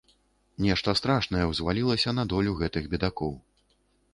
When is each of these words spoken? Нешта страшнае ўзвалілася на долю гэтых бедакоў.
Нешта 0.65 0.95
страшнае 0.99 1.43
ўзвалілася 1.51 2.15
на 2.21 2.25
долю 2.33 2.57
гэтых 2.63 2.83
бедакоў. 2.95 3.33